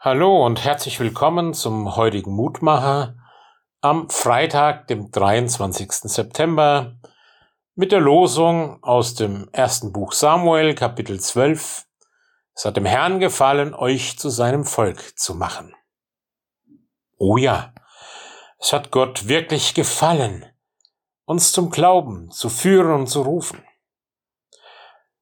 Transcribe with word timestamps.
Hallo 0.00 0.46
und 0.46 0.62
herzlich 0.62 1.00
willkommen 1.00 1.54
zum 1.54 1.96
heutigen 1.96 2.30
Mutmacher 2.30 3.16
am 3.80 4.08
Freitag, 4.08 4.86
dem 4.86 5.10
23. 5.10 5.90
September, 5.90 6.94
mit 7.74 7.90
der 7.90 7.98
Losung 7.98 8.80
aus 8.84 9.16
dem 9.16 9.48
ersten 9.50 9.92
Buch 9.92 10.12
Samuel, 10.12 10.76
Kapitel 10.76 11.18
12. 11.18 11.84
Es 12.54 12.64
hat 12.64 12.76
dem 12.76 12.84
Herrn 12.84 13.18
gefallen, 13.18 13.74
euch 13.74 14.16
zu 14.20 14.28
seinem 14.28 14.62
Volk 14.62 15.18
zu 15.18 15.34
machen. 15.34 15.74
Oh 17.16 17.36
ja, 17.36 17.74
es 18.60 18.72
hat 18.72 18.92
Gott 18.92 19.26
wirklich 19.26 19.74
gefallen, 19.74 20.46
uns 21.24 21.50
zum 21.50 21.70
Glauben 21.70 22.30
zu 22.30 22.48
führen 22.50 22.92
und 22.92 23.08
zu 23.08 23.22
rufen. 23.22 23.64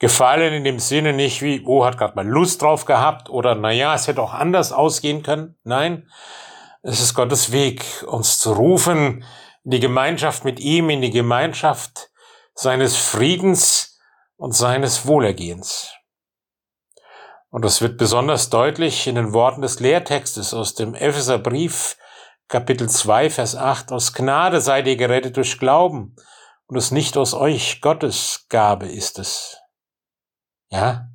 Gefallen 0.00 0.54
in 0.54 0.64
dem 0.64 0.78
Sinne 0.78 1.12
nicht 1.12 1.42
wie, 1.42 1.62
oh, 1.66 1.84
hat 1.84 1.98
gerade 1.98 2.16
mal 2.16 2.26
Lust 2.26 2.62
drauf 2.62 2.86
gehabt 2.86 3.28
oder 3.28 3.54
naja, 3.54 3.94
es 3.94 4.08
hätte 4.08 4.22
auch 4.22 4.32
anders 4.32 4.72
ausgehen 4.72 5.22
können. 5.22 5.58
Nein, 5.62 6.10
es 6.82 7.00
ist 7.00 7.12
Gottes 7.12 7.52
Weg, 7.52 7.84
uns 8.06 8.38
zu 8.38 8.54
rufen 8.54 9.24
in 9.62 9.70
die 9.70 9.80
Gemeinschaft 9.80 10.46
mit 10.46 10.58
ihm, 10.58 10.88
in 10.88 11.02
die 11.02 11.10
Gemeinschaft 11.10 12.10
seines 12.54 12.96
Friedens 12.96 14.00
und 14.36 14.52
seines 14.52 15.06
Wohlergehens. 15.06 15.94
Und 17.50 17.62
das 17.62 17.82
wird 17.82 17.98
besonders 17.98 18.48
deutlich 18.48 19.06
in 19.06 19.16
den 19.16 19.34
Worten 19.34 19.60
des 19.60 19.80
Lehrtextes 19.80 20.54
aus 20.54 20.74
dem 20.74 20.94
Epheserbrief, 20.94 21.98
Kapitel 22.48 22.88
2, 22.88 23.28
Vers 23.28 23.54
8. 23.54 23.92
Aus 23.92 24.14
Gnade 24.14 24.62
seid 24.62 24.86
ihr 24.86 24.96
gerettet 24.96 25.36
durch 25.36 25.58
Glauben 25.58 26.16
und 26.68 26.76
es 26.78 26.90
nicht 26.90 27.18
aus 27.18 27.34
euch, 27.34 27.82
Gottes 27.82 28.46
Gabe 28.48 28.86
ist 28.86 29.18
es. 29.18 29.60
Ja, 30.70 31.08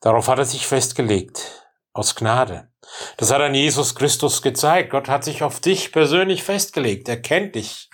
darauf 0.00 0.26
hat 0.26 0.38
er 0.38 0.44
sich 0.44 0.66
festgelegt, 0.66 1.68
aus 1.92 2.16
Gnade. 2.16 2.68
Das 3.16 3.32
hat 3.32 3.40
an 3.40 3.54
Jesus 3.54 3.94
Christus 3.94 4.42
gezeigt. 4.42 4.90
Gott 4.90 5.08
hat 5.08 5.22
sich 5.22 5.44
auf 5.44 5.60
dich 5.60 5.92
persönlich 5.92 6.42
festgelegt. 6.42 7.08
Er 7.08 7.20
kennt 7.20 7.54
dich. 7.54 7.88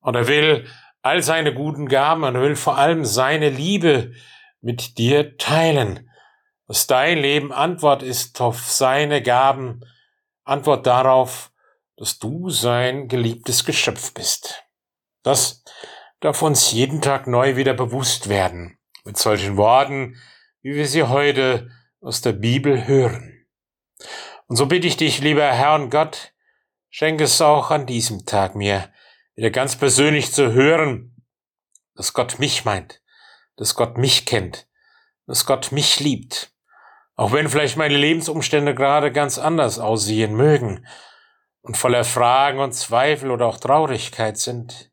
Und 0.00 0.16
er 0.16 0.26
will 0.26 0.68
all 1.02 1.22
seine 1.22 1.54
guten 1.54 1.86
Gaben 1.88 2.24
und 2.24 2.34
er 2.34 2.42
will 2.42 2.56
vor 2.56 2.76
allem 2.76 3.04
seine 3.04 3.50
Liebe 3.50 4.12
mit 4.60 4.98
dir 4.98 5.36
teilen. 5.38 6.10
Dass 6.66 6.86
dein 6.86 7.18
Leben 7.18 7.52
Antwort 7.52 8.02
ist 8.02 8.40
auf 8.40 8.70
seine 8.70 9.22
Gaben, 9.22 9.80
Antwort 10.44 10.86
darauf, 10.86 11.52
dass 11.96 12.18
du 12.18 12.50
sein 12.50 13.06
geliebtes 13.06 13.64
Geschöpf 13.64 14.12
bist. 14.12 14.64
Das 15.22 15.62
darf 16.20 16.42
uns 16.42 16.72
jeden 16.72 17.00
Tag 17.00 17.26
neu 17.28 17.56
wieder 17.56 17.74
bewusst 17.74 18.28
werden 18.28 18.78
mit 19.04 19.18
solchen 19.18 19.56
Worten, 19.56 20.16
wie 20.62 20.74
wir 20.74 20.88
sie 20.88 21.04
heute 21.04 21.70
aus 22.00 22.20
der 22.22 22.32
Bibel 22.32 22.86
hören. 22.86 23.46
Und 24.46 24.56
so 24.56 24.66
bitte 24.66 24.86
ich 24.86 24.96
dich, 24.96 25.20
lieber 25.20 25.44
Herr 25.44 25.74
und 25.74 25.90
Gott, 25.90 26.32
schenke 26.90 27.24
es 27.24 27.40
auch 27.40 27.70
an 27.70 27.86
diesem 27.86 28.24
Tag 28.26 28.54
mir 28.54 28.90
wieder 29.34 29.50
ganz 29.50 29.76
persönlich 29.76 30.32
zu 30.32 30.52
hören, 30.52 31.22
dass 31.94 32.12
Gott 32.12 32.38
mich 32.38 32.64
meint, 32.64 33.02
dass 33.56 33.74
Gott 33.74 33.98
mich 33.98 34.26
kennt, 34.26 34.68
dass 35.26 35.46
Gott 35.46 35.72
mich 35.72 36.00
liebt, 36.00 36.52
auch 37.14 37.32
wenn 37.32 37.48
vielleicht 37.48 37.76
meine 37.76 37.96
Lebensumstände 37.96 38.74
gerade 38.74 39.12
ganz 39.12 39.38
anders 39.38 39.78
aussehen 39.78 40.34
mögen 40.34 40.86
und 41.62 41.76
voller 41.76 42.04
Fragen 42.04 42.58
und 42.58 42.72
Zweifel 42.72 43.30
oder 43.30 43.46
auch 43.46 43.58
Traurigkeit 43.58 44.38
sind 44.38 44.92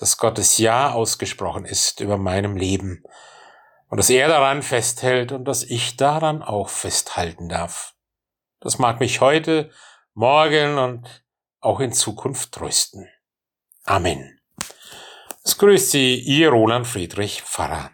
dass 0.00 0.16
Gottes 0.16 0.56
Ja 0.56 0.92
ausgesprochen 0.92 1.66
ist 1.66 2.00
über 2.00 2.16
meinem 2.16 2.56
Leben 2.56 3.04
und 3.88 3.98
dass 3.98 4.08
er 4.08 4.28
daran 4.28 4.62
festhält 4.62 5.30
und 5.30 5.44
dass 5.44 5.62
ich 5.62 5.98
daran 5.98 6.42
auch 6.42 6.70
festhalten 6.70 7.50
darf. 7.50 7.92
Das 8.60 8.78
mag 8.78 8.98
mich 8.98 9.20
heute, 9.20 9.70
morgen 10.14 10.78
und 10.78 11.22
auch 11.60 11.80
in 11.80 11.92
Zukunft 11.92 12.52
trösten. 12.52 13.10
Amen. 13.84 14.40
Es 15.44 15.58
grüßt 15.58 15.90
Sie, 15.90 16.14
Ihr 16.18 16.48
Roland 16.48 16.86
Friedrich 16.86 17.42
Pfarrer. 17.42 17.90